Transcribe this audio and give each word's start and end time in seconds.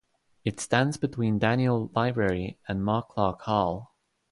It 0.43 0.59
stands 0.59 0.97
between 0.97 1.37
Daniel 1.37 1.91
Library 1.95 2.57
and 2.67 2.83
Mark 2.83 3.09
Clark 3.09 3.41
Hall. 3.41 3.93